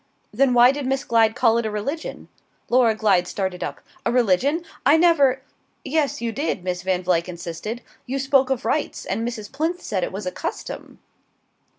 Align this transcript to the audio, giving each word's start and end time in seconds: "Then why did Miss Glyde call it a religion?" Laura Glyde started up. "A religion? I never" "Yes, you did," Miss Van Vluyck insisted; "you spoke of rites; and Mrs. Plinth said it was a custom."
"Then 0.33 0.55
why 0.55 0.71
did 0.71 0.87
Miss 0.87 1.03
Glyde 1.03 1.35
call 1.35 1.59
it 1.59 1.65
a 1.67 1.69
religion?" 1.69 2.27
Laura 2.71 2.95
Glyde 2.95 3.27
started 3.27 3.63
up. 3.63 3.81
"A 4.03 4.11
religion? 4.11 4.65
I 4.83 4.97
never" 4.97 5.43
"Yes, 5.85 6.21
you 6.21 6.31
did," 6.31 6.63
Miss 6.63 6.81
Van 6.81 7.03
Vluyck 7.03 7.29
insisted; 7.29 7.83
"you 8.07 8.17
spoke 8.17 8.49
of 8.49 8.65
rites; 8.65 9.05
and 9.05 9.21
Mrs. 9.27 9.51
Plinth 9.51 9.83
said 9.83 10.03
it 10.03 10.11
was 10.11 10.25
a 10.25 10.31
custom." 10.31 10.97